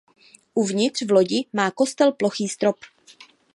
[0.55, 2.79] Uvnitř v lodi má kostel plochý strop.